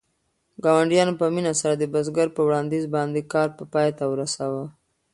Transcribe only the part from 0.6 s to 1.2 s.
ګاونډیانو